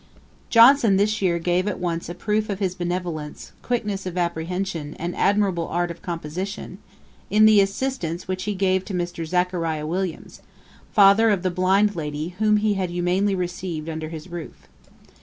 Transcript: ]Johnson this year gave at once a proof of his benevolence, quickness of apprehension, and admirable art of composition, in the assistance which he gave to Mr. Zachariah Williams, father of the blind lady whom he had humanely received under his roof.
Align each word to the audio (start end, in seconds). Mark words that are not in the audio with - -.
]Johnson 0.49 0.97
this 0.97 1.21
year 1.21 1.37
gave 1.37 1.67
at 1.67 1.77
once 1.77 2.09
a 2.09 2.15
proof 2.15 2.49
of 2.49 2.57
his 2.57 2.73
benevolence, 2.73 3.51
quickness 3.61 4.07
of 4.07 4.17
apprehension, 4.17 4.95
and 4.95 5.15
admirable 5.15 5.67
art 5.67 5.91
of 5.91 6.01
composition, 6.01 6.79
in 7.29 7.45
the 7.45 7.61
assistance 7.61 8.27
which 8.27 8.45
he 8.45 8.55
gave 8.55 8.83
to 8.85 8.95
Mr. 8.95 9.27
Zachariah 9.27 9.85
Williams, 9.85 10.41
father 10.91 11.29
of 11.29 11.43
the 11.43 11.51
blind 11.51 11.95
lady 11.95 12.29
whom 12.39 12.57
he 12.57 12.73
had 12.73 12.89
humanely 12.89 13.35
received 13.35 13.87
under 13.89 14.09
his 14.09 14.27
roof. 14.27 14.67